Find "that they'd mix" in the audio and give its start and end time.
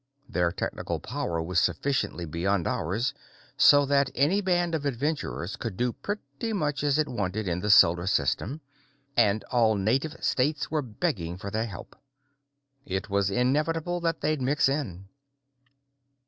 13.99-14.67